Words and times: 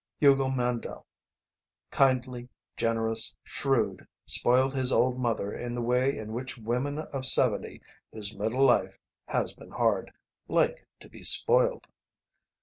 Hugo 0.19 0.49
Mandle, 0.49 1.05
kindly, 1.91 2.49
generous, 2.75 3.35
shrewd, 3.43 4.07
spoiled 4.25 4.73
his 4.73 4.91
old 4.91 5.19
mother 5.19 5.53
in 5.53 5.75
the 5.75 5.81
way 5.83 6.17
in 6.17 6.33
which 6.33 6.57
women 6.57 6.97
of 6.97 7.23
seventy, 7.23 7.81
whose 8.11 8.35
middle 8.35 8.65
life 8.65 8.97
has 9.27 9.53
been 9.53 9.69
hard, 9.69 10.11
like 10.47 10.87
to 11.01 11.07
be 11.07 11.21
spoiled. 11.21 11.85